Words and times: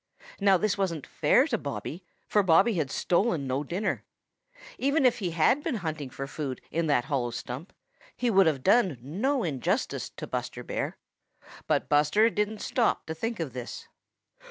Now 0.39 0.57
this 0.57 0.79
wasn't 0.79 1.05
fair 1.05 1.45
to 1.45 1.59
Bobby, 1.59 2.03
for 2.27 2.41
Bobby 2.41 2.73
had 2.73 2.89
stolen 2.89 3.45
no 3.45 3.63
dinner. 3.63 4.03
Even 4.79 5.05
if 5.05 5.19
he 5.19 5.29
had 5.29 5.61
been 5.61 5.75
hunting 5.75 6.09
for 6.09 6.25
food 6.25 6.59
in 6.71 6.87
that 6.87 7.05
hollow 7.05 7.29
stump, 7.29 7.71
he 8.17 8.31
would 8.31 8.47
have 8.47 8.63
done 8.63 8.97
no 8.99 9.43
injustice 9.43 10.09
to 10.09 10.25
Buster 10.25 10.63
Bear. 10.63 10.97
But 11.67 11.87
Buster 11.87 12.31
didn't 12.31 12.63
stop 12.63 13.05
to 13.05 13.13
think 13.13 13.39
of 13.39 13.53
this. 13.53 13.87